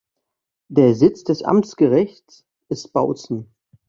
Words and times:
Der 0.69 0.95
Sitz 0.95 1.25
des 1.25 1.43
Amtsgerichts 1.43 2.43
ist 2.69 2.91
Bautzen. 2.91 3.51